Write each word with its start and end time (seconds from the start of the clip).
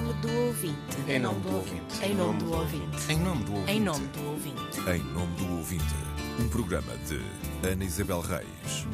nome 0.00 0.12
do 0.20 0.32
ouvinte. 0.46 0.96
Em 1.08 1.18
nome 1.18 1.40
do 1.40 1.56
ouvinte. 1.56 2.04
Em 2.04 2.14
nome 2.14 2.38
do 2.38 2.52
ouvinte. 2.52 3.12
Em 3.12 3.18
nome 3.18 3.42
do 3.42 3.54
ouvinte. 3.54 3.72
Em 3.72 3.80
nome 3.80 4.06
do 4.06 4.28
ouvinte. 4.28 4.80
Em 4.88 5.02
nome 5.12 5.36
do 5.36 5.56
ouvinte, 5.56 5.84
um 6.40 6.48
programa 6.48 6.92
de 6.98 7.68
Ana 7.68 7.84
Isabel 7.84 8.20
Reis. 8.20 8.86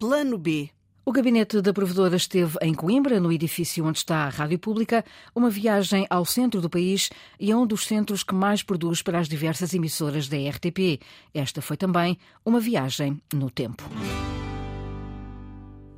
Plano 0.00 0.36
B. 0.36 0.68
O 1.04 1.12
gabinete 1.12 1.62
da 1.62 1.72
provedora 1.72 2.16
esteve 2.16 2.58
em 2.60 2.74
Coimbra, 2.74 3.20
no 3.20 3.32
edifício 3.32 3.86
onde 3.86 3.98
está 3.98 4.24
a 4.24 4.28
Rádio 4.28 4.58
Pública, 4.58 5.04
uma 5.32 5.48
viagem 5.48 6.06
ao 6.10 6.24
centro 6.24 6.60
do 6.60 6.68
país 6.68 7.08
e 7.38 7.52
a 7.52 7.56
um 7.56 7.66
dos 7.66 7.86
centros 7.86 8.24
que 8.24 8.34
mais 8.34 8.64
produz 8.64 9.00
para 9.00 9.20
as 9.20 9.28
diversas 9.28 9.72
emissoras 9.72 10.26
da 10.28 10.36
RTP. 10.36 11.00
Esta 11.32 11.62
foi 11.62 11.76
também 11.76 12.18
uma 12.44 12.58
viagem 12.58 13.22
no 13.32 13.48
tempo. 13.48 13.84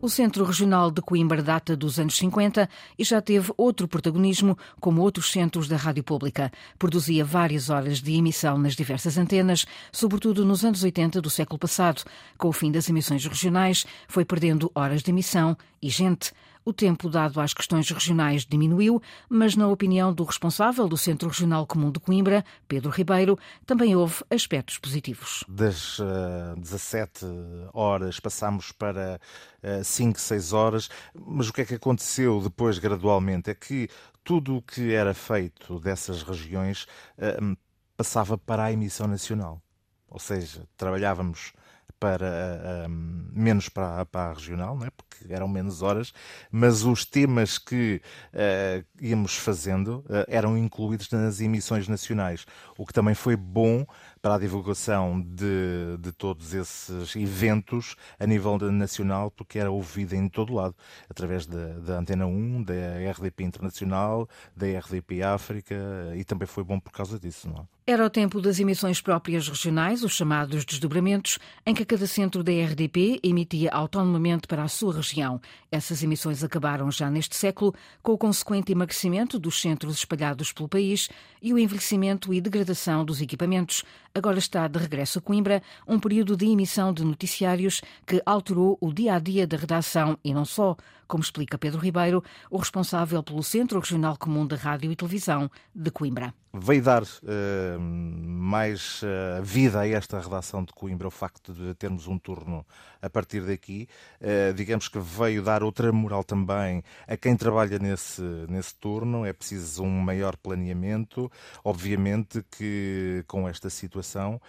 O 0.03 0.09
Centro 0.09 0.47
Regional 0.47 0.91
de 0.91 1.03
Coimbra 1.03 1.43
data 1.43 1.77
dos 1.77 2.01
anos 2.01 2.17
50 2.17 2.67
e 2.99 3.05
já 3.05 3.21
teve 3.21 3.53
outro 3.55 3.87
protagonismo, 3.87 4.57
como 4.81 5.03
outros 5.03 5.31
centros 5.31 5.69
da 5.69 5.77
rádio 5.77 6.03
pública. 6.03 6.51
Produzia 6.79 7.23
várias 7.23 7.69
horas 7.69 8.01
de 8.01 8.15
emissão 8.15 8.57
nas 8.57 8.75
diversas 8.75 9.19
antenas, 9.19 9.67
sobretudo 9.93 10.43
nos 10.43 10.65
anos 10.65 10.83
80 10.83 11.21
do 11.21 11.29
século 11.29 11.59
passado. 11.59 12.03
Com 12.39 12.49
o 12.49 12.53
fim 12.53 12.73
das 12.73 12.89
emissões 12.89 13.27
regionais, 13.27 13.85
foi 14.09 14.25
perdendo 14.25 14.73
horas 14.75 15.03
de 15.03 15.11
emissão 15.11 15.55
e 15.83 15.91
gente. 15.91 16.33
O 16.65 16.73
tempo 16.73 17.09
dado 17.09 17.41
às 17.41 17.55
questões 17.55 17.89
regionais 17.91 18.45
diminuiu, 18.45 19.03
mas, 19.29 19.57
na 19.57 19.67
opinião 19.67 20.13
do 20.13 20.25
responsável 20.25 20.87
do 20.87 20.97
Centro 20.97 21.29
Regional 21.29 21.67
Comum 21.67 21.91
de 21.91 21.99
Coimbra, 21.99 22.45
Pedro 22.69 22.91
Ribeiro, 22.91 23.39
também 23.65 23.97
houve 23.97 24.23
aspectos 24.31 24.77
positivos. 24.77 25.43
Das 25.49 25.99
uh, 25.99 26.55
17 26.59 27.25
horas 27.73 28.21
passámos 28.21 28.73
para 28.73 29.19
uh, 29.63 29.83
5, 29.83 30.21
6 30.21 30.53
horas, 30.53 30.91
mas 31.15 31.49
o 31.49 31.53
que 31.53 31.63
é 31.63 31.65
que 31.65 31.75
aconteceu 31.75 32.41
depois, 32.41 32.79
gradualmente? 32.79 33.51
É 33.51 33.55
que 33.55 33.89
tudo 34.23 34.57
o 34.57 34.63
que 34.63 34.93
era 34.93 35.15
feito 35.15 35.81
dessas 35.81 36.23
regiões 36.23 36.87
uh, 37.19 37.57
passava 37.97 38.37
para 38.37 38.65
a 38.65 38.73
emissão 38.73 39.07
nacional. 39.07 39.63
Ou 40.09 40.19
seja, 40.19 40.67
trabalhávamos 40.77 41.53
para 42.01 42.89
um, 42.89 43.29
menos 43.31 43.69
para, 43.69 44.07
para 44.07 44.31
a 44.31 44.33
regional, 44.33 44.75
não 44.75 44.87
é? 44.87 44.91
porque 44.91 45.33
eram 45.33 45.47
menos 45.47 45.83
horas, 45.83 46.15
mas 46.51 46.83
os 46.83 47.05
temas 47.05 47.59
que 47.59 48.01
uh, 48.33 48.85
íamos 49.01 49.37
fazendo 49.37 49.99
uh, 50.07 50.25
eram 50.27 50.57
incluídos 50.57 51.11
nas 51.11 51.41
emissões 51.41 51.87
nacionais, 51.87 52.47
o 52.79 52.87
que 52.87 52.93
também 52.95 53.15
foi 53.15 53.37
bom 53.37 53.87
para 54.23 54.35
a 54.35 54.39
divulgação 54.39 55.21
de, 55.21 55.99
de 55.99 56.13
todos 56.13 56.55
esses 56.55 57.15
eventos 57.17 57.97
a 58.19 58.27
nível 58.27 58.59
nacional, 58.71 59.31
porque 59.31 59.59
era 59.59 59.71
ouvido 59.71 60.15
em 60.15 60.29
todo 60.29 60.55
lado, 60.55 60.75
através 61.09 61.47
da, 61.47 61.79
da 61.81 61.99
Antena 61.99 62.27
1, 62.27 62.63
da 62.63 62.75
RDP 63.13 63.45
Internacional, 63.45 64.29
da 64.57 64.67
RDP 64.67 65.23
África, 65.23 65.77
e 66.17 66.25
também 66.25 66.47
foi 66.47 66.65
bom 66.65 66.81
por 66.81 66.93
causa 66.93 67.19
disso, 67.19 67.49
não 67.49 67.63
é? 67.63 67.80
Era 67.91 68.07
o 68.07 68.09
tempo 68.09 68.41
das 68.41 68.61
emissões 68.61 69.01
próprias 69.01 69.49
regionais, 69.49 70.05
os 70.05 70.13
chamados 70.13 70.65
desdobramentos, 70.65 71.41
em 71.67 71.75
que 71.75 71.85
cada 71.85 72.07
centro 72.07 72.45
da 72.45 72.53
RDP 72.53 73.19
emitia 73.21 73.69
autonomamente 73.73 74.47
para 74.47 74.63
a 74.63 74.69
sua 74.69 74.95
região. 74.95 75.41
Essas 75.73 76.01
emissões 76.01 76.45
acabaram 76.45 76.89
já 76.93 77.11
neste 77.11 77.35
século, 77.35 77.75
com 78.01 78.13
o 78.13 78.19
consequente 78.19 78.71
emagrecimento 78.71 79.41
dos 79.41 79.61
centros 79.61 79.97
espalhados 79.97 80.53
pelo 80.53 80.69
país 80.69 81.09
e 81.43 81.53
o 81.53 81.59
envelhecimento 81.59 82.33
e 82.33 82.41
degradação 82.41 83.05
dos 83.05 83.21
equipamentos. 83.21 83.83
Agora 84.15 84.39
está 84.39 84.69
de 84.69 84.79
regresso 84.79 85.19
a 85.19 85.23
Coimbra 85.23 85.61
um 85.87 85.99
período 85.99 86.37
de 86.37 86.47
emissão 86.47 86.93
de 86.93 87.05
noticiários 87.05 87.81
que 88.07 88.23
alterou 88.25 88.79
o 88.81 88.93
dia 88.93 89.15
a 89.15 89.19
dia 89.19 89.49
da 89.49 89.57
redação 89.57 90.17
e 90.23 90.33
não 90.33 90.45
só, 90.45 90.77
como 91.09 91.23
explica 91.23 91.59
Pedro 91.59 91.81
Ribeiro, 91.81 92.23
o 92.51 92.59
responsável 92.59 93.21
pelo 93.23 93.43
Centro 93.43 93.81
Regional 93.81 94.17
Comum 94.17 94.47
de 94.47 94.55
Rádio 94.55 94.93
e 94.93 94.97
Televisão 94.97 95.51
de 95.75 95.91
Coimbra. 95.91 96.33
Veio 96.53 96.83
dar 96.83 97.05
uh, 97.05 97.80
mais 97.81 99.03
uh, 99.03 99.43
vida 99.43 99.81
a 99.81 99.89
esta 99.89 100.21
redação 100.21 100.65
de 100.65 100.73
Coimbra 100.73 101.09
o 101.09 101.11
facto 101.11 101.53
de 101.53 101.75
termos 101.75 102.07
um 102.07 102.19
turno 102.19 102.67
a 103.01 103.09
partir 103.09 103.41
daqui. 103.43 103.89
Uh, 104.21 104.53
digamos 104.55 104.89
que 104.89 104.99
veio 104.99 105.43
dar 105.43 105.63
outra 105.63 105.91
moral 105.93 106.23
também 106.23 106.83
a 107.07 107.17
quem 107.17 107.37
trabalha 107.37 107.79
nesse, 107.79 108.23
nesse 108.49 108.75
turno. 108.75 109.25
É 109.25 109.33
preciso 109.33 109.83
um 109.83 110.01
maior 110.01 110.37
planeamento. 110.37 111.31
Obviamente 111.65 112.45
que 112.51 113.25
com 113.27 113.49
esta 113.49 113.71
situação 113.71 114.41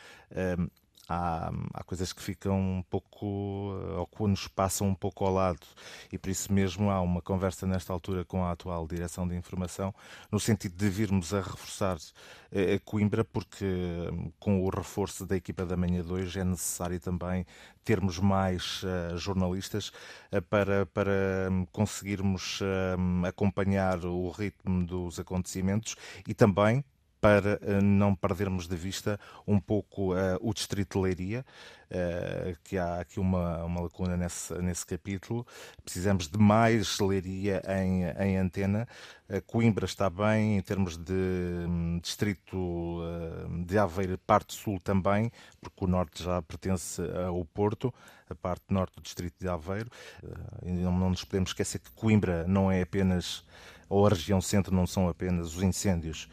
há, 1.12 1.52
há 1.74 1.84
coisas 1.84 2.14
que 2.14 2.22
ficam 2.22 2.58
um 2.58 2.84
pouco, 2.84 3.26
ou 3.26 4.08
que 4.08 4.24
nos 4.24 4.48
passam 4.48 4.88
um 4.88 4.96
pouco 4.96 5.26
ao 5.26 5.34
lado, 5.34 5.60
e 6.12 6.18
por 6.18 6.30
isso 6.30 6.52
mesmo 6.54 6.90
há 6.90 7.02
uma 7.02 7.22
conversa 7.22 7.68
nesta 7.68 7.92
altura 7.92 8.24
com 8.24 8.44
a 8.44 8.52
atual 8.52 8.88
Direção 8.88 9.28
de 9.28 9.36
Informação, 9.36 9.94
no 10.32 10.40
sentido 10.40 10.76
de 10.76 10.90
virmos 10.90 11.34
a 11.34 11.42
reforçar 11.42 11.98
eh, 12.52 12.80
Coimbra, 12.84 13.24
porque 13.24 13.66
hum, 13.66 14.32
com 14.40 14.62
o 14.64 14.70
reforço 14.70 15.26
da 15.26 15.36
equipa 15.36 15.66
da 15.66 15.76
manhã 15.76 16.04
2 16.04 16.36
é 16.38 16.44
necessário 16.44 17.00
também 17.00 17.46
termos 17.84 18.20
mais 18.20 18.84
uh, 18.84 19.18
jornalistas 19.18 19.92
uh, 20.32 20.42
para, 20.50 20.86
para 20.86 21.50
um, 21.50 21.66
conseguirmos 21.66 22.62
uh, 22.62 23.26
acompanhar 23.26 24.06
o 24.06 24.30
ritmo 24.30 24.86
dos 24.86 25.20
acontecimentos 25.20 25.96
e 26.28 26.34
também 26.34 26.84
para 27.22 27.60
eh, 27.62 27.80
não 27.80 28.16
perdermos 28.16 28.68
de 28.68 28.76
vista 28.76 29.20
um 29.48 29.60
pouco 29.60 30.16
uh, 30.16 30.38
o 30.42 30.52
Distrito 30.56 30.98
de 30.98 31.04
Leiria, 31.04 31.46
uh, 31.92 32.58
que 32.64 32.80
há 32.80 33.00
aqui 33.00 33.20
uma, 33.20 33.64
uma 33.64 33.82
lacuna 33.82 34.18
nesse, 34.18 34.52
nesse 34.56 34.84
capítulo. 34.84 35.46
Precisamos 35.84 36.28
de 36.28 36.40
mais 36.40 37.00
Leiria 37.00 37.62
em, 37.68 38.06
em 38.28 38.38
antena. 38.38 38.88
Coimbra 39.46 39.86
está 39.86 40.10
bem 40.10 40.58
em 40.58 40.62
termos 40.62 40.98
de 40.98 41.14
um, 41.14 42.00
Distrito 42.00 43.00
de 43.66 43.78
Aveiro, 43.78 44.18
parte 44.18 44.54
sul 44.54 44.78
também, 44.82 45.32
porque 45.62 45.86
o 45.86 45.88
norte 45.88 46.22
já 46.22 46.42
pertence 46.42 47.02
ao 47.26 47.46
Porto, 47.46 47.94
a 48.30 48.36
parte 48.36 48.66
norte 48.70 48.96
do 48.96 49.02
Distrito 49.02 49.36
de 49.40 49.48
Aveiro. 49.48 49.90
não, 50.62 50.92
não 50.92 51.10
nos 51.12 51.24
podemos 51.24 51.52
esquecer 51.52 51.80
que 51.80 51.92
Coimbra 51.92 52.46
não 52.46 52.70
é 52.70 52.82
apenas, 52.82 53.46
ou 53.88 54.06
a 54.06 54.10
região 54.10 54.42
centro 54.42 54.76
não 54.76 54.86
são 54.86 55.08
apenas 55.08 55.56
os 55.56 55.64
incêndios 55.64 56.28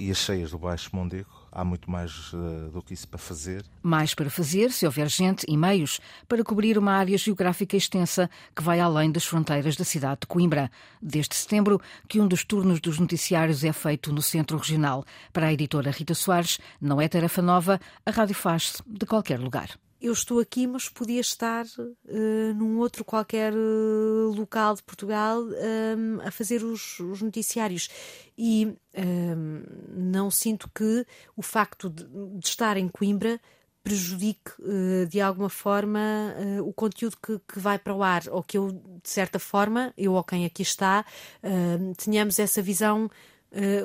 e 0.00 0.10
as 0.10 0.16
cheias 0.16 0.50
do 0.50 0.58
Baixo 0.58 0.90
Mondego. 0.92 1.28
Há 1.52 1.64
muito 1.64 1.90
mais 1.90 2.32
uh, 2.32 2.70
do 2.72 2.80
que 2.80 2.94
isso 2.94 3.06
para 3.06 3.18
fazer. 3.18 3.64
Mais 3.82 4.14
para 4.14 4.30
fazer, 4.30 4.72
se 4.72 4.86
houver 4.86 5.08
gente 5.08 5.44
e 5.46 5.56
meios, 5.56 6.00
para 6.26 6.42
cobrir 6.42 6.78
uma 6.78 6.92
área 6.92 7.18
geográfica 7.18 7.76
extensa 7.76 8.30
que 8.56 8.62
vai 8.62 8.80
além 8.80 9.12
das 9.12 9.26
fronteiras 9.26 9.76
da 9.76 9.84
cidade 9.84 10.20
de 10.22 10.26
Coimbra. 10.26 10.70
Desde 11.02 11.34
setembro, 11.34 11.80
que 12.08 12.20
um 12.20 12.26
dos 12.26 12.44
turnos 12.44 12.80
dos 12.80 12.98
noticiários 12.98 13.62
é 13.62 13.72
feito 13.72 14.12
no 14.12 14.22
Centro 14.22 14.56
Regional. 14.56 15.04
Para 15.32 15.48
a 15.48 15.52
editora 15.52 15.90
Rita 15.90 16.14
Soares, 16.14 16.58
não 16.80 17.00
é 17.00 17.08
tarefa 17.08 17.42
nova, 17.42 17.78
a 18.06 18.10
rádio 18.10 18.34
faz-se 18.34 18.82
de 18.86 19.04
qualquer 19.04 19.38
lugar 19.38 19.70
eu 20.00 20.12
estou 20.12 20.40
aqui, 20.40 20.66
mas 20.66 20.88
podia 20.88 21.20
estar 21.20 21.66
uh, 21.66 22.54
num 22.54 22.78
outro 22.78 23.04
qualquer 23.04 23.52
uh, 23.52 24.32
local 24.34 24.74
de 24.74 24.82
Portugal 24.82 25.42
um, 25.42 25.52
ehm, 25.52 26.20
a 26.26 26.30
fazer 26.30 26.64
os, 26.64 26.98
os 27.00 27.20
noticiários. 27.20 27.88
E 28.36 28.74
um, 28.96 29.62
não 29.94 30.30
sinto 30.30 30.70
que 30.74 31.06
o 31.36 31.42
facto 31.42 31.90
de, 31.90 32.04
de 32.04 32.46
estar 32.46 32.78
em 32.78 32.88
Coimbra 32.88 33.38
prejudique 33.82 34.52
uh, 34.60 35.06
de 35.06 35.20
alguma 35.20 35.50
forma 35.50 36.00
o 36.64 36.72
conteúdo 36.72 37.16
que, 37.22 37.38
que, 37.46 37.58
vai 37.58 37.78
para 37.78 37.94
o 37.94 38.02
ar, 38.02 38.22
ou 38.30 38.42
que 38.42 38.56
eu, 38.56 38.72
de 38.72 39.10
certa 39.10 39.38
forma, 39.38 39.92
eu 39.96 40.14
ou 40.14 40.24
quem 40.24 40.46
aqui 40.46 40.62
está, 40.62 41.04
ehm, 41.42 41.92
tenhamos 41.92 42.38
essa 42.38 42.62
visão 42.62 43.10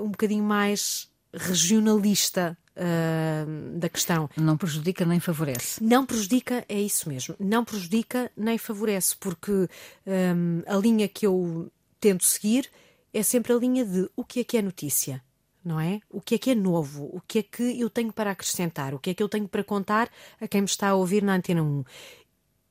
um 0.01 0.09
bocadinho 0.09 0.43
mais 0.43 1.09
regionalista 1.33 2.57
uh, 2.75 3.79
da 3.79 3.89
questão. 3.89 4.29
Não 4.37 4.57
prejudica 4.57 5.05
nem 5.05 5.19
favorece. 5.19 5.83
Não 5.83 6.05
prejudica, 6.05 6.65
é 6.67 6.79
isso 6.79 7.09
mesmo. 7.09 7.35
Não 7.39 7.63
prejudica 7.63 8.31
nem 8.35 8.57
favorece, 8.57 9.15
porque 9.15 9.51
um, 9.51 10.61
a 10.67 10.75
linha 10.77 11.07
que 11.07 11.25
eu 11.25 11.71
tento 11.99 12.23
seguir 12.25 12.69
é 13.13 13.23
sempre 13.23 13.53
a 13.53 13.55
linha 13.55 13.85
de 13.85 14.09
o 14.15 14.23
que 14.23 14.41
é 14.41 14.43
que 14.43 14.57
é 14.57 14.61
notícia. 14.61 15.23
Não 15.63 15.79
é? 15.79 15.99
O 16.11 16.21
que 16.21 16.35
é 16.35 16.37
que 16.37 16.51
é 16.51 16.55
novo? 16.55 17.09
O 17.11 17.19
que 17.27 17.39
é 17.39 17.43
que 17.43 17.79
eu 17.79 17.89
tenho 17.89 18.13
para 18.13 18.29
acrescentar? 18.29 18.93
O 18.93 18.99
que 18.99 19.09
é 19.09 19.13
que 19.15 19.23
eu 19.23 19.27
tenho 19.27 19.47
para 19.47 19.63
contar 19.63 20.09
a 20.39 20.47
quem 20.47 20.61
me 20.61 20.67
está 20.67 20.89
a 20.89 20.95
ouvir 20.95 21.23
na 21.23 21.33
Antena 21.33 21.63
1? 21.63 21.83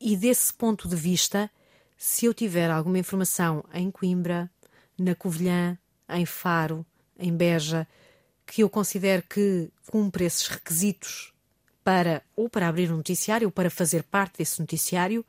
E 0.00 0.16
desse 0.16 0.54
ponto 0.54 0.86
de 0.86 0.94
vista, 0.94 1.50
se 1.96 2.26
eu 2.26 2.32
tiver 2.32 2.70
alguma 2.70 2.98
informação 2.98 3.64
em 3.72 3.90
Coimbra, 3.90 4.48
na 4.96 5.14
Covilhã, 5.14 5.76
em 6.08 6.24
Faro, 6.24 6.86
em 7.18 7.34
Beja, 7.36 7.88
que 8.46 8.62
eu 8.62 8.70
considero 8.70 9.22
que 9.28 9.70
cumpre 9.86 10.24
esses 10.24 10.46
requisitos 10.48 11.32
para 11.82 12.22
ou 12.34 12.48
para 12.48 12.68
abrir 12.68 12.90
um 12.92 12.96
noticiário 12.96 13.48
ou 13.48 13.52
para 13.52 13.70
fazer 13.70 14.02
parte 14.04 14.38
desse 14.38 14.58
noticiário, 14.60 15.24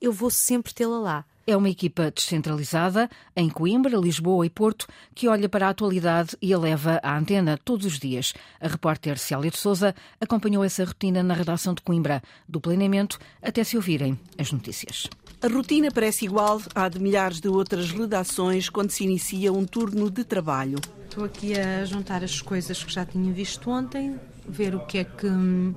eu 0.00 0.12
vou 0.12 0.30
sempre 0.30 0.74
tê-la 0.74 0.98
lá. 0.98 1.24
É 1.46 1.56
uma 1.56 1.68
equipa 1.68 2.12
descentralizada 2.12 3.10
em 3.34 3.48
Coimbra, 3.48 3.96
Lisboa 3.96 4.46
e 4.46 4.50
Porto 4.50 4.86
que 5.14 5.26
olha 5.26 5.48
para 5.48 5.66
a 5.66 5.70
atualidade 5.70 6.36
e 6.40 6.54
a 6.54 6.58
leva 6.58 7.00
à 7.02 7.18
antena 7.18 7.58
todos 7.58 7.86
os 7.86 7.98
dias. 7.98 8.34
A 8.60 8.68
repórter 8.68 9.18
Célia 9.18 9.50
de 9.50 9.56
Souza 9.56 9.94
acompanhou 10.20 10.62
essa 10.62 10.84
rotina 10.84 11.22
na 11.22 11.34
redação 11.34 11.74
de 11.74 11.82
Coimbra, 11.82 12.22
do 12.48 12.60
planeamento 12.60 13.18
até 13.42 13.64
se 13.64 13.76
ouvirem 13.76 14.18
as 14.38 14.52
notícias. 14.52 15.08
A 15.42 15.48
rotina 15.48 15.90
parece 15.90 16.26
igual 16.26 16.60
à 16.74 16.88
de 16.88 17.00
milhares 17.00 17.40
de 17.40 17.48
outras 17.48 17.90
redações 17.90 18.68
quando 18.68 18.90
se 18.90 19.02
inicia 19.02 19.52
um 19.52 19.64
turno 19.64 20.10
de 20.10 20.22
trabalho. 20.22 20.78
Estou 21.10 21.24
aqui 21.24 21.58
a 21.58 21.84
juntar 21.84 22.22
as 22.22 22.40
coisas 22.40 22.84
que 22.84 22.92
já 22.92 23.04
tinha 23.04 23.32
visto 23.32 23.68
ontem, 23.68 24.14
ver 24.48 24.76
o 24.76 24.86
que 24.86 24.98
é 24.98 25.02
que 25.02 25.26
hum, 25.26 25.74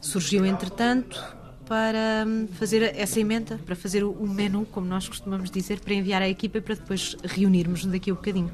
surgiu 0.00 0.46
entretanto 0.46 1.22
para 1.66 2.24
hum, 2.26 2.48
fazer 2.52 2.96
essa 2.96 3.20
emenda, 3.20 3.60
para 3.66 3.76
fazer 3.76 4.02
o 4.02 4.26
menu, 4.26 4.64
como 4.64 4.86
nós 4.86 5.06
costumamos 5.06 5.50
dizer, 5.50 5.80
para 5.80 5.92
enviar 5.92 6.22
à 6.22 6.28
equipa 6.30 6.56
e 6.56 6.60
para 6.62 6.76
depois 6.76 7.14
reunirmos 7.22 7.84
daqui 7.84 8.08
a 8.08 8.14
um 8.14 8.16
bocadinho. 8.16 8.50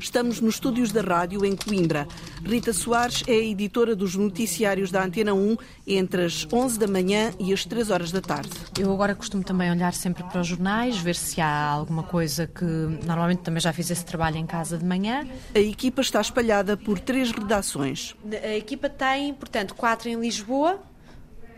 Estamos 0.00 0.40
nos 0.40 0.54
estúdios 0.54 0.90
da 0.92 1.02
rádio 1.02 1.44
em 1.44 1.54
Coimbra. 1.54 2.08
Rita 2.42 2.72
Soares 2.72 3.22
é 3.28 3.32
a 3.32 3.44
editora 3.44 3.94
dos 3.94 4.16
noticiários 4.16 4.90
da 4.90 5.04
Antena 5.04 5.34
1 5.34 5.56
entre 5.86 6.24
as 6.24 6.48
11 6.50 6.78
da 6.78 6.86
manhã 6.86 7.32
e 7.38 7.52
as 7.52 7.66
3 7.66 7.90
horas 7.90 8.10
da 8.10 8.22
tarde. 8.22 8.48
Eu 8.78 8.90
agora 8.92 9.14
costumo 9.14 9.44
também 9.44 9.70
olhar 9.70 9.92
sempre 9.92 10.24
para 10.24 10.40
os 10.40 10.46
jornais, 10.46 10.96
ver 10.96 11.14
se 11.14 11.38
há 11.40 11.66
alguma 11.66 12.02
coisa 12.02 12.46
que. 12.46 12.64
Normalmente 12.64 13.40
também 13.42 13.60
já 13.60 13.74
fiz 13.74 13.90
esse 13.90 14.04
trabalho 14.04 14.38
em 14.38 14.46
casa 14.46 14.78
de 14.78 14.84
manhã. 14.84 15.28
A 15.54 15.60
equipa 15.60 16.00
está 16.00 16.20
espalhada 16.20 16.78
por 16.78 16.98
três 16.98 17.30
redações. 17.30 18.16
A 18.42 18.56
equipa 18.56 18.88
tem, 18.88 19.34
portanto, 19.34 19.74
quatro 19.74 20.08
em 20.08 20.18
Lisboa, 20.18 20.80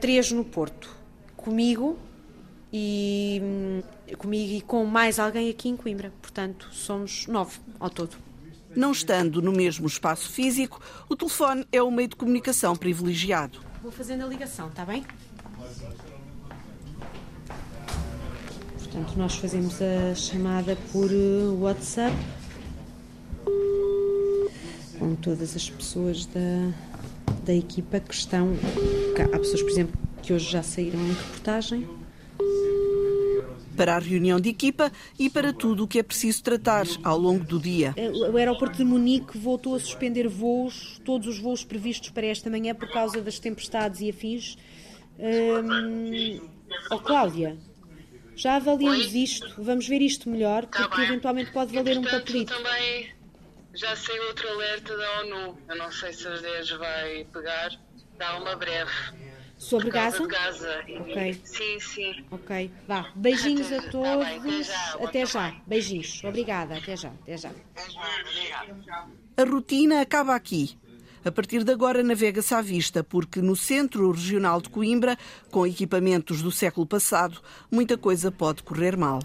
três 0.01 0.33
no 0.33 0.45
Porto. 0.45 0.91
Comigo 1.37 1.97
e 2.73 3.41
hum, 3.41 3.83
comigo 4.19 4.53
e 4.53 4.61
com 4.63 4.85
mais 4.85 5.21
alguém 5.21 5.49
aqui 5.49 5.69
em 5.69 5.77
Coimbra. 5.77 6.13
Portanto, 6.21 6.69
somos 6.73 7.29
nove 7.29 7.59
ao 7.79 7.89
todo. 7.89 8.17
Não 8.75 8.93
estando 8.93 9.43
no 9.43 9.53
mesmo 9.53 9.87
espaço 9.87 10.31
físico, 10.31 10.81
o 11.09 11.17
telefone 11.17 11.67
é 11.71 11.83
o 11.83 11.91
meio 11.91 12.09
de 12.09 12.17
comunicação 12.17 12.75
privilegiado. 12.75 13.61
Vou 13.83 13.93
fazendo 13.93 14.25
a 14.25 14.27
ligação, 14.27 14.69
está 14.69 14.85
bem? 14.85 15.05
Portanto, 18.79 19.17
nós 19.17 19.35
fazemos 19.37 19.79
a 19.81 20.15
chamada 20.15 20.77
por 20.93 21.11
eh, 21.11 21.49
WhatsApp 21.61 22.15
com 24.99 25.17
todas 25.17 25.57
as 25.57 25.69
pessoas 25.69 26.27
da, 26.27 26.73
da 27.45 27.55
equipa 27.55 27.99
que 28.01 28.15
estão. 28.15 28.55
Há 29.33 29.39
pessoas, 29.39 29.63
por 29.63 29.71
exemplo, 29.71 30.01
que 30.23 30.33
hoje 30.33 30.51
já 30.51 30.63
saíram 30.63 31.01
em 31.01 31.13
reportagem 31.13 32.02
para 33.83 33.97
a 33.97 33.99
reunião 33.99 34.39
de 34.39 34.49
equipa 34.49 34.93
e 35.19 35.29
para 35.29 35.53
tudo 35.53 35.83
o 35.83 35.89
que 35.89 35.99
é 35.99 36.05
preciso 36.05 36.41
tratar 36.41 36.87
ao 37.03 37.19
longo 37.19 37.43
do 37.43 37.59
dia. 37.59 37.93
O 38.31 38.37
aeroporto 38.37 38.77
de 38.77 38.85
Munique 38.85 39.37
voltou 39.37 39.75
a 39.75 39.81
suspender 39.81 40.29
voos, 40.29 41.01
todos 41.05 41.27
os 41.27 41.41
voos 41.41 41.65
previstos 41.65 42.11
para 42.11 42.27
esta 42.27 42.49
manhã 42.49 42.77
por 42.77 42.89
causa 42.93 43.21
das 43.21 43.41
tempestades 43.41 44.01
e 44.01 44.09
afins. 44.09 44.57
Hum, 45.19 46.49
oh, 46.93 46.99
Cláudia, 47.01 47.59
já 48.37 48.55
avaliamos 48.55 49.13
isto, 49.17 49.53
vamos 49.59 49.89
ver 49.89 50.01
isto 50.01 50.31
melhor, 50.31 50.65
tá 50.67 50.87
porque 50.87 51.03
eventualmente 51.03 51.51
pode 51.51 51.75
valer 51.75 51.99
um 51.99 52.05
papelito. 52.05 52.55
também 52.55 53.11
já 53.75 53.97
saiu 53.97 54.23
outro 54.29 54.49
alerta 54.49 54.97
da 54.97 55.21
ONU. 55.23 55.59
Eu 55.69 55.77
não 55.77 55.91
sei 55.91 56.13
se 56.13 56.29
as 56.29 56.41
10 56.41 56.71
vai 56.71 57.27
pegar, 57.33 57.73
dá 58.17 58.37
uma 58.37 58.55
breve. 58.55 58.93
Sobre 59.63 59.91
Gaza? 59.91 60.27
Gaza. 60.27 60.85
Ok. 61.01 61.41
Sim, 61.45 61.79
sim. 61.81 62.25
Ok, 62.33 62.71
vá. 62.89 63.07
Beijinhos 63.15 63.69
até, 63.69 63.79
a 63.79 63.91
todos. 63.91 64.29
Tá 64.29 64.39
bem, 64.41 64.63
já. 64.65 64.95
Até 64.95 65.25
já. 65.25 65.57
Beijinhos. 65.67 66.21
Obrigada. 66.25 66.77
Até 66.77 66.97
já. 66.97 67.11
Até 67.11 67.37
já. 67.37 67.51
A 69.37 69.45
rotina 69.45 70.01
acaba 70.01 70.35
aqui. 70.35 70.77
A 71.25 71.31
partir 71.31 71.63
de 71.63 71.71
agora 71.71 72.03
navega-se 72.03 72.53
à 72.53 72.61
vista, 72.61 73.05
porque 73.05 73.41
no 73.41 73.55
Centro 73.55 74.11
Regional 74.11 74.61
de 74.61 74.69
Coimbra, 74.69 75.17
com 75.53 75.65
equipamentos 75.65 76.43
do 76.43 76.51
século 76.51 76.85
passado, 76.85 77.41
muita 77.71 77.97
coisa 77.97 78.33
pode 78.33 78.65
correr 78.65 78.97
mal. 78.97 79.21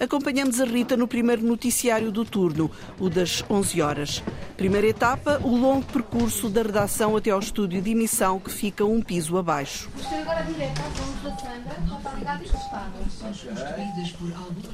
Acompanhamos 0.00 0.60
a 0.60 0.64
Rita 0.64 0.96
no 0.96 1.08
primeiro 1.08 1.42
noticiário 1.42 2.12
do 2.12 2.24
turno, 2.24 2.70
o 3.00 3.10
das 3.10 3.44
11 3.50 3.82
horas. 3.82 4.22
Primeira 4.56 4.86
etapa, 4.86 5.40
o 5.42 5.56
longo 5.56 5.84
percurso 5.86 6.48
da 6.48 6.62
redação 6.62 7.16
até 7.16 7.30
ao 7.30 7.40
estúdio 7.40 7.82
de 7.82 7.90
emissão, 7.90 8.38
que 8.38 8.50
fica 8.50 8.84
um 8.84 9.02
piso 9.02 9.36
abaixo. 9.36 9.90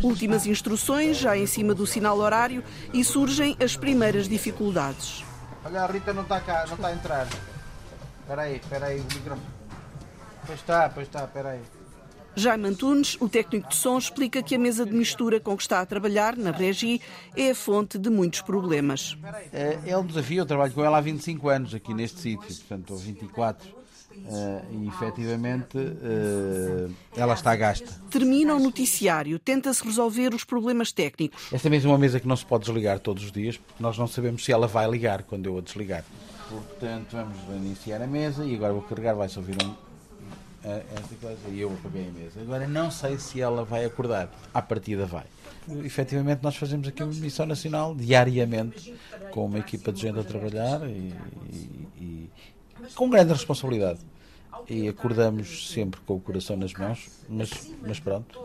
Últimas 0.02 0.46
instruções, 0.46 1.16
já 1.16 1.36
em 1.38 1.46
cima 1.46 1.74
do 1.74 1.86
sinal 1.86 2.18
horário, 2.18 2.62
e 2.92 3.02
surgem 3.02 3.56
as 3.58 3.76
primeiras 3.76 4.28
dificuldades. 4.28 5.24
Olha, 5.64 5.84
a 5.84 5.86
Rita 5.86 6.12
não 6.12 6.22
está 6.22 6.38
cá, 6.40 6.66
não 6.66 6.74
está 6.74 6.88
a 6.88 6.92
entrar. 6.92 7.26
Espera 8.20 8.42
aí, 8.42 8.56
espera 8.56 8.86
aí, 8.86 9.00
o 9.00 9.04
microfone. 9.04 9.46
Pois 10.46 10.58
está, 10.58 10.88
pois 10.90 11.06
está, 11.06 11.24
espera 11.24 11.50
aí. 11.50 11.62
Jaime 12.36 12.68
Antunes, 12.68 13.16
o 13.20 13.28
técnico 13.28 13.68
de 13.68 13.76
som, 13.76 13.96
explica 13.96 14.42
que 14.42 14.56
a 14.56 14.58
mesa 14.58 14.84
de 14.84 14.92
mistura 14.92 15.38
com 15.38 15.56
que 15.56 15.62
está 15.62 15.80
a 15.80 15.86
trabalhar, 15.86 16.36
na 16.36 16.50
Regi, 16.50 17.00
é 17.36 17.50
a 17.50 17.54
fonte 17.54 17.96
de 17.96 18.10
muitos 18.10 18.40
problemas. 18.40 19.16
É, 19.52 19.78
é 19.86 19.96
um 19.96 20.04
desafio, 20.04 20.38
eu 20.38 20.46
trabalho 20.46 20.72
com 20.72 20.84
ela 20.84 20.98
há 20.98 21.00
25 21.00 21.48
anos 21.48 21.74
aqui 21.74 21.94
neste 21.94 22.20
sítio, 22.20 22.46
portanto, 22.46 22.90
ou 22.92 22.98
24. 22.98 23.84
Uh, 24.16 24.62
e 24.70 24.88
efetivamente 24.88 25.76
uh, 25.76 26.94
ela 27.16 27.34
está 27.34 27.54
gasta. 27.56 27.90
Termina 28.10 28.54
o 28.54 28.60
noticiário, 28.60 29.38
tenta-se 29.40 29.84
resolver 29.84 30.32
os 30.32 30.44
problemas 30.44 30.92
técnicos. 30.92 31.52
Esta 31.52 31.68
mesa 31.68 31.88
é 31.88 31.90
uma 31.90 31.98
mesa 31.98 32.20
que 32.20 32.28
não 32.28 32.36
se 32.36 32.46
pode 32.46 32.64
desligar 32.64 33.00
todos 33.00 33.24
os 33.24 33.32
dias, 33.32 33.56
porque 33.56 33.82
nós 33.82 33.98
não 33.98 34.06
sabemos 34.06 34.44
se 34.44 34.52
ela 34.52 34.68
vai 34.68 34.88
ligar 34.88 35.24
quando 35.24 35.46
eu 35.46 35.58
a 35.58 35.60
desligar. 35.60 36.04
Portanto, 36.48 37.08
vamos 37.12 37.36
iniciar 37.64 38.00
a 38.02 38.06
mesa 38.06 38.44
e 38.44 38.54
agora 38.54 38.72
vou 38.72 38.82
carregar, 38.82 39.14
vai-se 39.14 39.36
ouvir 39.36 39.56
um, 39.62 39.74
coisa 41.20 41.48
e 41.50 41.60
eu 41.60 41.72
apaguei 41.72 42.08
a 42.08 42.12
mesa. 42.12 42.40
Agora 42.40 42.66
não 42.66 42.90
sei 42.90 43.18
se 43.18 43.40
ela 43.40 43.64
vai 43.64 43.84
acordar. 43.84 44.30
À 44.52 44.62
partida 44.62 45.06
vai. 45.06 45.24
Efetivamente 45.84 46.42
nós 46.42 46.56
fazemos 46.56 46.88
aqui 46.88 47.02
uma 47.02 47.12
missão 47.12 47.46
nacional 47.46 47.94
diariamente 47.94 48.94
com 49.30 49.46
uma 49.46 49.58
equipa 49.58 49.92
de 49.92 50.00
gente 50.00 50.18
a 50.18 50.24
trabalhar 50.24 50.86
e, 50.88 51.14
e, 51.50 51.88
e 51.98 52.30
com 52.94 53.08
grande 53.08 53.32
responsabilidade 53.32 54.00
e 54.68 54.88
acordamos 54.88 55.70
sempre 55.72 56.00
com 56.00 56.14
o 56.14 56.20
coração 56.20 56.56
nas 56.56 56.72
mãos, 56.72 57.08
mas, 57.28 57.70
mas 57.82 58.00
pronto. 58.00 58.38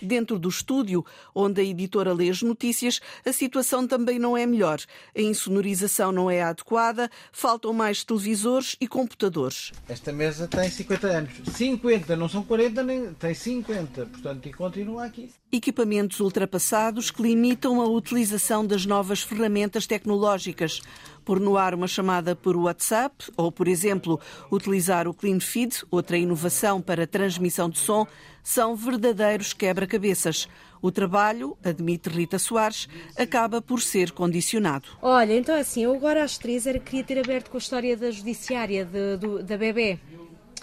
Dentro 0.00 0.38
do 0.38 0.48
estúdio, 0.48 1.04
onde 1.34 1.60
a 1.60 1.64
editora 1.64 2.12
lê 2.12 2.30
as 2.30 2.40
notícias, 2.40 3.00
a 3.26 3.32
situação 3.32 3.86
também 3.86 4.18
não 4.18 4.36
é 4.36 4.46
melhor. 4.46 4.78
A 5.16 5.20
insonorização 5.20 6.12
não 6.12 6.30
é 6.30 6.42
adequada, 6.42 7.10
faltam 7.32 7.72
mais 7.72 8.04
televisores 8.04 8.76
e 8.80 8.86
computadores. 8.86 9.72
Esta 9.88 10.12
mesa 10.12 10.46
tem 10.46 10.70
50 10.70 11.06
anos. 11.06 11.32
50, 11.52 12.16
não 12.16 12.28
são 12.28 12.44
40, 12.44 12.82
nem 12.84 13.12
tem 13.14 13.34
50, 13.34 14.06
portanto, 14.06 14.48
e 14.48 14.52
continua 14.52 15.06
aqui. 15.06 15.30
Equipamentos 15.50 16.20
ultrapassados 16.20 17.10
que 17.10 17.22
limitam 17.22 17.80
a 17.80 17.86
utilização 17.86 18.64
das 18.64 18.86
novas 18.86 19.22
ferramentas 19.22 19.86
tecnológicas 19.86 20.80
por 21.28 21.38
no 21.38 21.58
ar 21.58 21.74
uma 21.74 21.86
chamada 21.86 22.34
por 22.34 22.56
WhatsApp 22.56 23.30
ou, 23.36 23.52
por 23.52 23.68
exemplo, 23.68 24.18
utilizar 24.50 25.06
o 25.06 25.12
Clean 25.12 25.38
Feed, 25.38 25.84
outra 25.90 26.16
inovação 26.16 26.80
para 26.80 27.06
transmissão 27.06 27.68
de 27.68 27.78
som, 27.78 28.06
são 28.42 28.74
verdadeiros 28.74 29.52
quebra-cabeças. 29.52 30.48
O 30.80 30.90
trabalho, 30.90 31.54
admite 31.62 32.08
Rita 32.08 32.38
Soares, 32.38 32.88
acaba 33.14 33.60
por 33.60 33.82
ser 33.82 34.12
condicionado. 34.12 34.88
Olha, 35.02 35.36
então 35.36 35.54
é 35.54 35.60
assim, 35.60 35.84
eu 35.84 35.94
agora 35.94 36.24
às 36.24 36.38
três 36.38 36.66
era 36.66 36.78
queria 36.78 37.04
ter 37.04 37.18
aberto 37.18 37.50
com 37.50 37.58
a 37.58 37.60
história 37.60 37.94
da 37.94 38.10
judiciária 38.10 38.86
de, 38.86 39.18
do, 39.18 39.42
da 39.42 39.58
bebê. 39.58 39.98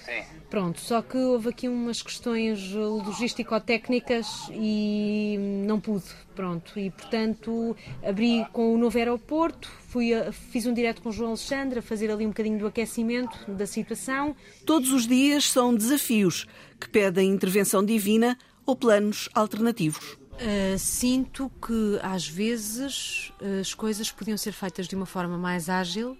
Sim. 0.03 0.23
Pronto, 0.55 0.79
só 0.79 1.01
que 1.01 1.17
houve 1.17 1.49
aqui 1.49 1.67
umas 1.67 2.01
questões 2.01 2.71
logístico-técnicas 2.71 4.25
e 4.53 5.35
não 5.67 5.81
pude, 5.81 6.05
pronto. 6.33 6.79
E, 6.79 6.89
portanto, 6.91 7.75
abri 8.01 8.45
com 8.53 8.73
o 8.73 8.77
novo 8.77 8.97
aeroporto, 8.97 9.69
fui 9.89 10.13
a, 10.13 10.31
fiz 10.31 10.65
um 10.65 10.73
direto 10.73 11.01
com 11.01 11.09
o 11.09 11.11
João 11.11 11.31
Alexandre 11.31 11.79
a 11.79 11.81
fazer 11.81 12.09
ali 12.09 12.25
um 12.25 12.29
bocadinho 12.29 12.57
do 12.57 12.67
aquecimento 12.67 13.37
da 13.51 13.67
situação. 13.67 14.33
Todos 14.65 14.93
os 14.93 15.05
dias 15.05 15.51
são 15.51 15.75
desafios 15.75 16.47
que 16.79 16.87
pedem 16.87 17.31
intervenção 17.31 17.83
divina 17.83 18.37
ou 18.65 18.77
planos 18.77 19.27
alternativos. 19.33 20.13
Uh, 20.35 20.79
sinto 20.79 21.51
que 21.61 21.99
às 22.01 22.29
vezes 22.29 23.29
as 23.59 23.73
coisas 23.73 24.09
podiam 24.09 24.37
ser 24.37 24.53
feitas 24.53 24.87
de 24.87 24.95
uma 24.95 25.05
forma 25.05 25.37
mais 25.37 25.67
ágil 25.67 26.17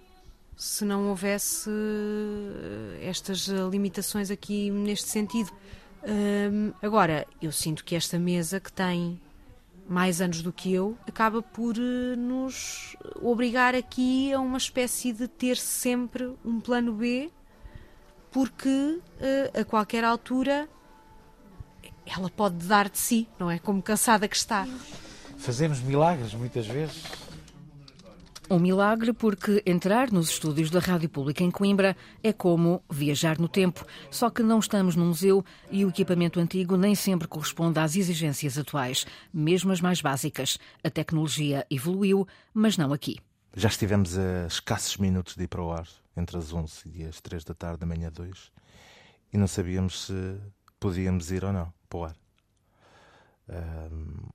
se 0.56 0.84
não 0.84 1.08
houvesse 1.08 1.70
eh, 1.70 3.08
estas 3.08 3.46
limitações 3.48 4.30
aqui 4.30 4.70
neste 4.70 5.08
sentido. 5.08 5.50
agora, 6.80 7.26
eu 7.42 7.52
sinto 7.52 7.84
que 7.84 7.94
esta 7.94 8.18
mesa 8.18 8.60
que 8.60 8.72
tem 8.72 9.20
mais 9.88 10.20
anos 10.20 10.42
do 10.42 10.52
que 10.52 10.72
eu 10.72 10.96
acaba 11.06 11.40
por 11.40 11.76
eh, 11.76 12.16
nos 12.16 12.96
obrigar 13.22 13.74
aqui 13.74 14.32
a 14.32 14.40
uma 14.40 14.58
espécie 14.58 15.12
de 15.12 15.28
ter 15.28 15.56
sempre 15.56 16.34
um 16.44 16.60
plano 16.60 16.92
B, 16.92 17.30
porque 18.30 19.00
eh, 19.20 19.60
a 19.60 19.64
qualquer 19.64 20.04
altura 20.04 20.68
ela 22.04 22.28
pode 22.30 22.56
dar 22.66 22.88
de 22.88 22.98
si, 22.98 23.28
não 23.38 23.50
é? 23.50 23.58
Como 23.58 23.82
cansada 23.82 24.28
que 24.28 24.36
está. 24.36 24.66
Fazemos 25.38 25.80
milagres 25.80 26.34
muitas 26.34 26.66
vezes. 26.66 27.02
Um 28.48 28.60
milagre 28.60 29.12
porque 29.12 29.60
entrar 29.66 30.12
nos 30.12 30.30
estúdios 30.30 30.70
da 30.70 30.78
Rádio 30.78 31.08
Pública 31.08 31.42
em 31.42 31.50
Coimbra 31.50 31.96
é 32.22 32.32
como 32.32 32.80
viajar 32.88 33.40
no 33.40 33.48
tempo, 33.48 33.84
só 34.08 34.30
que 34.30 34.40
não 34.40 34.60
estamos 34.60 34.94
num 34.94 35.06
museu 35.06 35.44
e 35.68 35.84
o 35.84 35.88
equipamento 35.88 36.38
antigo 36.38 36.76
nem 36.76 36.94
sempre 36.94 37.26
corresponde 37.26 37.80
às 37.80 37.96
exigências 37.96 38.56
atuais, 38.56 39.04
mesmo 39.34 39.72
as 39.72 39.80
mais 39.80 40.00
básicas. 40.00 40.58
A 40.84 40.88
tecnologia 40.88 41.66
evoluiu, 41.68 42.24
mas 42.54 42.76
não 42.76 42.92
aqui. 42.92 43.16
Já 43.56 43.68
estivemos 43.68 44.16
a 44.16 44.46
escassos 44.46 44.96
minutos 44.96 45.34
de 45.34 45.42
ir 45.42 45.48
para 45.48 45.62
o 45.62 45.72
ar, 45.72 45.88
entre 46.16 46.38
as 46.38 46.52
11 46.52 46.88
e 46.94 47.04
as 47.04 47.20
3 47.20 47.42
da 47.42 47.54
tarde 47.54 47.80
da 47.80 47.86
manhã 47.86 48.12
2, 48.12 48.52
e 49.32 49.38
não 49.38 49.48
sabíamos 49.48 50.06
se 50.06 50.36
podíamos 50.78 51.32
ir 51.32 51.44
ou 51.44 51.52
não 51.52 51.72
para 51.88 51.98
o 51.98 52.04
ar 52.04 52.25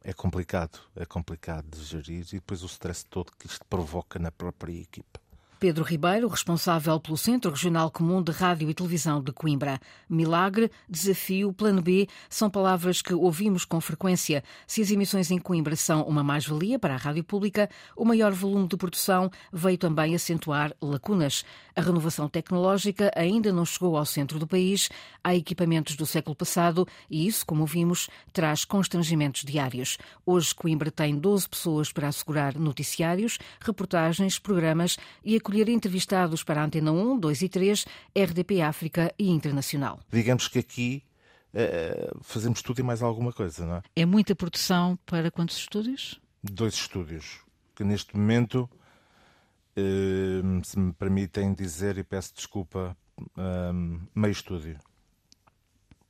é 0.03 0.13
complicado, 0.13 0.80
é 0.96 1.06
complicado 1.06 1.70
de 1.70 1.84
gerir 1.84 2.25
e 2.32 2.36
depois 2.36 2.63
o 2.63 2.65
stress 2.65 3.06
todo 3.06 3.32
que 3.38 3.48
isto 3.48 3.65
provoca 3.65 4.18
na 4.18 4.32
própria 4.32 4.74
equipa. 4.74 5.21
Pedro 5.62 5.84
Ribeiro, 5.84 6.27
responsável 6.27 7.00
pelo 7.00 7.15
Centro 7.15 7.51
Regional 7.51 7.91
Comum 7.91 8.24
de 8.24 8.32
Rádio 8.32 8.68
e 8.68 8.74
Televisão 8.74 9.22
de 9.22 9.32
Coimbra. 9.32 9.80
Milagre, 10.10 10.72
desafio, 10.89 11.53
plano 11.53 11.84
B 11.84 12.08
são 12.27 12.50
palavras 12.50 13.00
que 13.00 13.13
ouvimos 13.13 13.63
com 13.63 13.80
frequência. 13.80 14.44
Se 14.65 14.82
as 14.82 14.89
emissões 14.89 15.30
em 15.30 15.38
Coimbra 15.38 15.75
são 15.75 16.01
uma 16.01 16.24
mais-valia 16.24 16.80
para 16.80 16.96
a 16.96 16.98
rádio 16.98 17.24
pública, 17.24 17.70
o 17.96 18.03
maior 18.03 18.32
volume 18.32 18.68
de 18.68 18.75
produção 18.75 19.30
veio 19.53 19.77
também 19.77 20.15
acentuar 20.15 20.74
lacunas. 20.82 21.46
A 21.75 21.82
renovação 21.82 22.27
tecnológica 22.27 23.12
ainda 23.15 23.53
não 23.53 23.63
chegou 23.63 23.96
ao 23.96 24.06
centro 24.06 24.39
do 24.39 24.48
país, 24.48 24.89
há 25.24 25.36
equipamentos 25.36 25.96
do 25.96 26.08
século 26.08 26.36
passado 26.36 26.88
e 27.08 27.27
isso, 27.27 27.46
como 27.46 27.68
vimos, 27.68 28.10
traz 28.34 28.65
constrangimentos 28.65 29.44
diários. 29.44 30.00
Hoje, 30.25 30.56
Coimbra 30.56 30.89
tem 30.89 31.15
12 31.15 31.48
pessoas 31.48 31.91
para 31.91 32.08
assegurar 32.08 32.58
noticiários, 32.58 33.38
reportagens, 33.60 34.39
programas 34.39 34.98
e 35.24 35.36
a 35.36 35.39
escolher 35.51 35.70
entrevistados 35.70 36.43
para 36.43 36.62
a 36.62 36.65
Antena 36.65 36.93
1, 36.93 37.20
2 37.20 37.41
e 37.41 37.50
3, 37.50 37.86
RDP 38.15 38.62
África 38.62 39.13
e 39.20 39.29
Internacional. 39.29 40.00
Digamos 40.10 40.48
que 40.48 40.60
aqui 40.60 41.03
uh, 41.53 42.24
fazemos 42.24 42.62
tudo 42.62 42.79
e 42.79 42.84
mais 42.84 43.01
alguma 43.01 43.34
coisa, 43.34 43.65
não 43.65 43.75
é? 43.75 43.81
É 43.98 44.05
muita 44.05 44.34
produção 44.34 44.98
para 45.05 45.29
quantos 45.29 45.58
estúdios? 45.58 46.22
Dois 46.41 46.74
estúdios, 46.75 47.41
que 47.75 47.84
neste 47.84 48.15
momento, 48.15 48.70
uh, 49.77 50.65
se 50.65 50.79
me 50.79 50.93
permitem 50.93 51.53
dizer, 51.53 51.98
e 51.98 52.03
peço 52.03 52.34
desculpa, 52.34 52.96
uh, 53.20 54.08
meio 54.15 54.31
estúdio. 54.31 54.79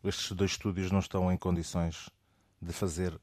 Estes 0.03 0.31
dois 0.33 0.51
estúdios 0.51 0.91
não 0.91 0.99
estão 0.99 1.31
em 1.31 1.37
condições 1.37 2.09
de 2.61 2.71
fazer 2.71 3.19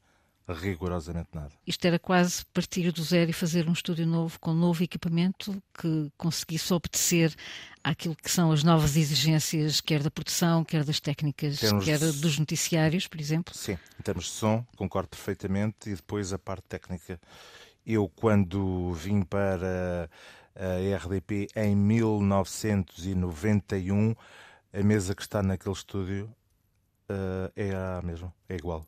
rigorosamente 0.53 1.29
nada. 1.33 1.51
Isto 1.65 1.85
era 1.85 1.97
quase 1.99 2.45
partir 2.45 2.91
do 2.91 3.03
zero 3.03 3.29
e 3.29 3.33
fazer 3.33 3.67
um 3.67 3.73
estúdio 3.73 4.07
novo 4.07 4.39
com 4.39 4.53
novo 4.53 4.81
equipamento 4.83 5.61
que 5.73 6.09
conseguisse 6.17 6.73
obedecer 6.73 7.35
àquilo 7.83 8.15
que 8.15 8.31
são 8.31 8.51
as 8.51 8.63
novas 8.63 8.97
exigências, 8.97 9.81
quer 9.81 10.01
da 10.01 10.09
produção, 10.09 10.63
quer 10.63 10.83
das 10.83 10.99
técnicas, 10.99 11.59
quer 11.83 11.99
dos 11.99 12.39
noticiários, 12.39 13.05
por 13.07 13.19
exemplo? 13.19 13.53
Sim, 13.53 13.77
em 13.99 14.03
termos 14.03 14.25
de 14.25 14.31
som, 14.31 14.65
concordo 14.75 15.09
perfeitamente, 15.09 15.89
e 15.89 15.95
depois 15.95 16.33
a 16.33 16.39
parte 16.39 16.63
técnica. 16.67 17.19
Eu, 17.85 18.09
quando 18.09 18.93
vim 18.93 19.21
para 19.23 20.09
a 20.55 20.97
RDP 20.97 21.47
em 21.55 21.75
1991, 21.75 24.15
a 24.73 24.83
mesa 24.83 25.15
que 25.15 25.21
está 25.21 25.41
naquele 25.41 25.73
estúdio 25.73 26.25
uh, 27.09 27.49
é 27.55 27.73
a 27.73 28.01
mesma, 28.03 28.33
é 28.47 28.55
igual 28.55 28.85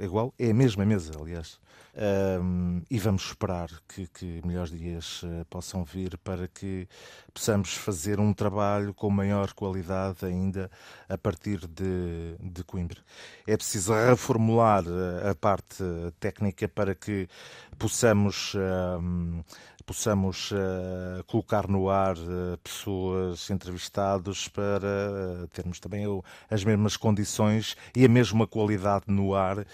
é 0.00 0.04
igual, 0.04 0.34
é 0.38 0.50
a 0.50 0.54
mesma 0.54 0.84
mesa, 0.86 1.12
aliás. 1.20 1.60
Um, 1.92 2.82
e 2.88 2.98
vamos 3.00 3.24
esperar 3.24 3.68
que, 3.88 4.06
que 4.06 4.40
melhores 4.46 4.70
dias 4.70 5.22
uh, 5.24 5.44
possam 5.50 5.84
vir 5.84 6.16
para 6.18 6.46
que 6.46 6.88
possamos 7.34 7.74
fazer 7.74 8.20
um 8.20 8.32
trabalho 8.32 8.94
com 8.94 9.10
maior 9.10 9.52
qualidade 9.52 10.24
ainda 10.24 10.70
a 11.08 11.18
partir 11.18 11.66
de, 11.66 12.36
de 12.40 12.62
Coimbra. 12.64 13.00
É 13.46 13.56
preciso 13.56 13.92
reformular 13.92 14.84
uh, 14.86 15.28
a 15.30 15.34
parte 15.34 15.84
técnica 16.20 16.68
para 16.68 16.94
que 16.94 17.28
possamos 17.76 18.54
uh, 18.54 19.44
possamos 19.90 20.52
uh, 20.52 21.24
colocar 21.26 21.66
no 21.66 21.90
ar 21.90 22.16
uh, 22.16 22.56
pessoas 22.62 23.50
entrevistados 23.50 24.46
para 24.46 24.86
uh, 24.86 25.48
termos 25.48 25.80
também 25.80 26.04
as 26.48 26.62
mesmas 26.62 26.96
condições 26.96 27.76
e 27.96 28.04
a 28.04 28.08
mesma 28.08 28.46
qualidade 28.46 29.06
no 29.08 29.34
ar 29.34 29.66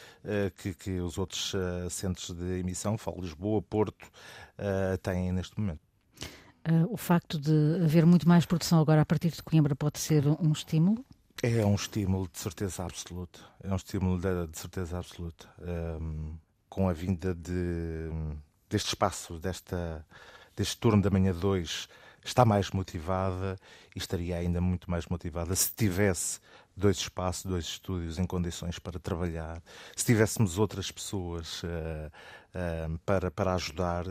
que, 0.57 0.73
que, 0.73 1.01
os 1.01 1.19
outros 1.19 1.55
centros 1.91 2.35
de 2.35 2.61
emissão, 2.61 2.97
falo 2.97 3.21
Lisboa, 3.21 3.61
Porto, 3.61 4.11
têm 5.03 5.31
neste 5.33 5.61
momento. 5.61 5.81
o 6.89 6.97
facto 6.97 7.39
de 7.39 7.85
haver 7.85 8.07
muito 8.07 8.27
mais 8.27 8.47
produção 8.47 8.81
agora 8.81 9.03
a 9.03 9.07
partir 9.07 9.31
de 9.31 9.43
Coimbra 9.43 9.77
pode 9.77 9.99
ser 9.99 10.27
um 10.27 10.53
estímulo? 10.53 11.05
É 11.43 11.65
um 11.65 11.75
estímulo 11.75 12.29
de 12.33 12.39
certeza 12.39 12.85
absoluta. 12.85 13.39
É 13.63 13.71
um 13.71 13.77
estímulo 13.77 14.19
de, 14.19 14.47
de 14.47 14.59
certeza 14.59 14.99
absoluta. 14.99 15.47
Um, 15.61 16.37
com 16.69 16.89
a 16.89 16.93
vinda 16.93 17.35
de 17.35 18.11
deste 18.69 18.89
espaço, 18.89 19.39
desta, 19.39 20.05
deste 20.57 20.77
turno 20.77 21.03
da 21.03 21.11
manhã 21.11 21.33
2, 21.33 21.89
está 22.25 22.45
mais 22.45 22.71
motivada 22.71 23.59
e 23.95 23.99
estaria 23.99 24.37
ainda 24.37 24.61
muito 24.61 24.91
mais 24.91 25.07
motivada 25.07 25.55
se 25.55 25.73
tivesse 25.73 26.41
dois 26.77 26.99
espaços, 26.99 27.45
dois 27.45 27.65
estúdios 27.65 28.19
em 28.19 28.27
condições 28.27 28.79
para 28.79 28.99
trabalhar, 28.99 29.63
se 29.95 30.05
tivéssemos 30.05 30.59
outras 30.59 30.91
pessoas 30.91 31.63
uh, 31.63 32.11
para, 33.05 33.31
para 33.31 33.55
ajudar 33.55 34.07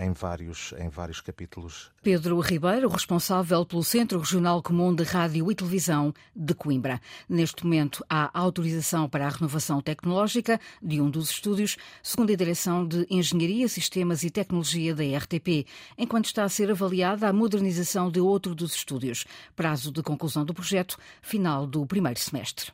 em, 0.00 0.12
vários, 0.12 0.74
em 0.78 0.88
vários 0.88 1.20
capítulos. 1.20 1.90
Pedro 2.02 2.40
Ribeiro, 2.40 2.88
responsável 2.88 3.64
pelo 3.64 3.84
Centro 3.84 4.18
Regional 4.18 4.60
Comum 4.62 4.94
de 4.94 5.04
Rádio 5.04 5.50
e 5.50 5.54
Televisão 5.54 6.12
de 6.34 6.54
Coimbra. 6.54 7.00
Neste 7.28 7.64
momento, 7.64 8.04
há 8.10 8.36
autorização 8.36 9.08
para 9.08 9.26
a 9.26 9.30
renovação 9.30 9.80
tecnológica 9.80 10.60
de 10.82 11.00
um 11.00 11.08
dos 11.08 11.30
estúdios, 11.30 11.76
segundo 12.02 12.32
a 12.32 12.36
Direção 12.36 12.86
de 12.86 13.06
Engenharia, 13.08 13.68
Sistemas 13.68 14.24
e 14.24 14.30
Tecnologia 14.30 14.94
da 14.94 15.04
RTP, 15.04 15.66
enquanto 15.96 16.26
está 16.26 16.42
a 16.42 16.48
ser 16.48 16.70
avaliada 16.70 17.28
a 17.28 17.32
modernização 17.32 18.10
de 18.10 18.20
outro 18.20 18.54
dos 18.54 18.74
estúdios. 18.74 19.24
Prazo 19.54 19.92
de 19.92 20.02
conclusão 20.02 20.44
do 20.44 20.52
projeto, 20.52 20.98
final 21.22 21.63
do 21.66 21.86
primeiro 21.86 22.18
semestre. 22.18 22.72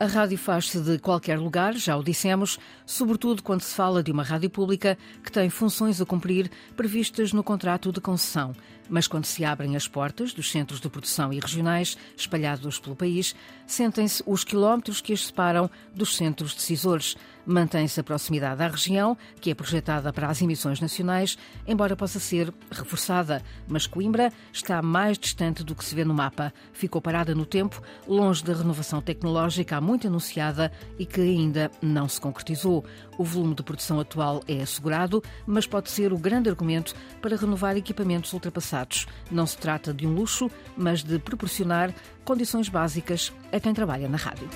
A 0.00 0.06
rádio 0.06 0.38
faz-se 0.38 0.80
de 0.80 0.98
qualquer 0.98 1.38
lugar, 1.38 1.74
já 1.74 1.94
o 1.94 2.02
dissemos, 2.02 2.58
sobretudo 2.86 3.42
quando 3.42 3.60
se 3.60 3.74
fala 3.74 4.02
de 4.02 4.10
uma 4.10 4.22
rádio 4.22 4.48
pública 4.48 4.96
que 5.22 5.30
tem 5.30 5.50
funções 5.50 6.00
a 6.00 6.06
cumprir 6.06 6.50
previstas 6.74 7.34
no 7.34 7.44
contrato 7.44 7.92
de 7.92 8.00
concessão. 8.00 8.56
Mas 8.88 9.06
quando 9.06 9.26
se 9.26 9.44
abrem 9.44 9.76
as 9.76 9.86
portas 9.86 10.32
dos 10.32 10.50
centros 10.50 10.80
de 10.80 10.88
produção 10.88 11.30
e 11.34 11.38
regionais 11.38 11.98
espalhados 12.16 12.78
pelo 12.78 12.96
país, 12.96 13.36
sentem-se 13.66 14.22
os 14.26 14.42
quilómetros 14.42 15.02
que 15.02 15.12
as 15.12 15.26
separam 15.26 15.70
dos 15.94 16.16
centros 16.16 16.54
decisores. 16.54 17.14
Mantém-se 17.46 17.98
a 18.00 18.04
proximidade 18.04 18.62
à 18.62 18.68
região, 18.68 19.16
que 19.40 19.50
é 19.50 19.54
projetada 19.54 20.12
para 20.12 20.28
as 20.28 20.40
emissões 20.42 20.80
nacionais, 20.80 21.36
embora 21.66 21.96
possa 21.96 22.20
ser 22.20 22.52
reforçada. 22.70 23.42
Mas 23.66 23.86
Coimbra 23.86 24.32
está 24.52 24.80
mais 24.82 25.18
distante 25.18 25.64
do 25.64 25.74
que 25.74 25.84
se 25.84 25.94
vê 25.94 26.04
no 26.04 26.14
mapa. 26.14 26.52
Ficou 26.72 27.00
parada 27.00 27.34
no 27.34 27.46
tempo, 27.46 27.82
longe 28.06 28.44
da 28.44 28.52
renovação 28.52 29.00
tecnológica 29.00 29.76
há 29.76 29.80
muito 29.80 30.06
anunciada 30.06 30.70
e 30.98 31.06
que 31.06 31.20
ainda 31.20 31.70
não 31.80 32.08
se 32.08 32.20
concretizou. 32.20 32.84
O 33.18 33.24
volume 33.24 33.54
de 33.54 33.62
produção 33.62 34.00
atual 34.00 34.42
é 34.46 34.62
assegurado, 34.62 35.22
mas 35.46 35.66
pode 35.66 35.90
ser 35.90 36.12
o 36.12 36.18
grande 36.18 36.48
argumento 36.48 36.94
para 37.20 37.36
renovar 37.36 37.76
equipamentos 37.76 38.32
ultrapassados. 38.32 39.06
Não 39.30 39.46
se 39.46 39.56
trata 39.56 39.92
de 39.92 40.06
um 40.06 40.14
luxo, 40.14 40.50
mas 40.76 41.02
de 41.02 41.18
proporcionar 41.18 41.94
condições 42.24 42.68
básicas 42.68 43.32
a 43.52 43.58
quem 43.58 43.74
trabalha 43.74 44.08
na 44.08 44.16
rádio. 44.16 44.48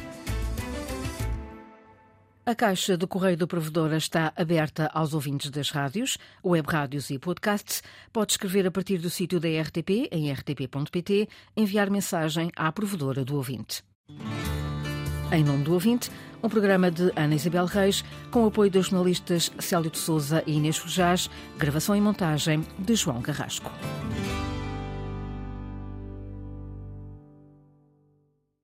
A 2.46 2.54
caixa 2.54 2.94
do 2.94 3.08
Correio 3.08 3.38
do 3.38 3.46
Provedora 3.46 3.96
está 3.96 4.30
aberta 4.36 4.90
aos 4.92 5.14
ouvintes 5.14 5.50
das 5.50 5.70
rádios, 5.70 6.18
web 6.44 6.68
rádios 6.70 7.08
e 7.08 7.18
podcasts. 7.18 7.82
Pode 8.12 8.32
escrever 8.32 8.66
a 8.66 8.70
partir 8.70 8.98
do 8.98 9.08
sítio 9.08 9.40
da 9.40 9.48
RTP, 9.48 10.10
em 10.12 10.30
rtp.pt, 10.30 11.26
enviar 11.56 11.88
mensagem 11.88 12.50
à 12.54 12.70
provedora 12.70 13.24
do 13.24 13.36
ouvinte. 13.36 13.82
Em 15.32 15.42
nome 15.42 15.64
do 15.64 15.72
ouvinte, 15.72 16.10
um 16.42 16.48
programa 16.50 16.90
de 16.90 17.10
Ana 17.16 17.34
Isabel 17.34 17.64
Reis, 17.64 18.04
com 18.30 18.44
apoio 18.44 18.70
dos 18.70 18.88
jornalistas 18.88 19.50
Célio 19.58 19.90
de 19.90 19.96
Souza 19.96 20.44
e 20.46 20.52
Inês 20.52 20.76
Fujás, 20.76 21.30
gravação 21.56 21.96
e 21.96 22.00
montagem 22.00 22.62
de 22.78 22.94
João 22.94 23.22
Carrasco. 23.22 23.72